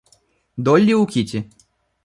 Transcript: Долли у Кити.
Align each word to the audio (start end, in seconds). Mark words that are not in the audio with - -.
Долли 0.57 0.93
у 0.93 1.05
Кити. 1.05 1.47